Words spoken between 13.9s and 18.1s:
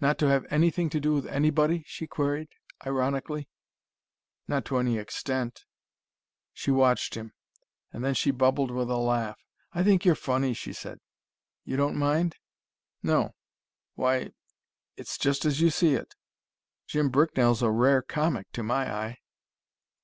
why It's just as you see it. Jim Bricknell's a rare